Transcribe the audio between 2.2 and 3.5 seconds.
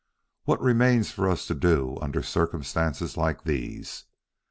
circumstances like